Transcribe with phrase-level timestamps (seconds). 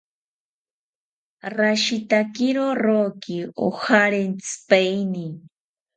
[1.57, 5.25] Rashitakiro roki ojarentsipaeni